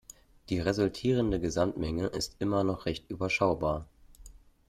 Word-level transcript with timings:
Die 0.49 0.57
resultierende 0.59 1.39
Gesamtmenge 1.39 2.07
ist 2.07 2.37
immer 2.39 2.63
noch 2.63 2.87
recht 2.87 3.07
überschaubar. 3.11 3.87